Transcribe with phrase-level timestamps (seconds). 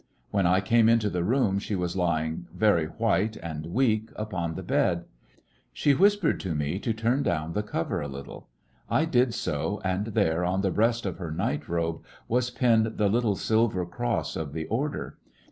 [0.31, 4.63] When I came into the room, she was lying, very white and weak, upon the
[4.63, 5.05] bed.
[5.73, 8.47] She whispered to me to turn down the cover a little.
[8.89, 13.09] I did so, and there, on the breast of her night robe, was pinned the
[13.09, 15.19] little silver cross of the order.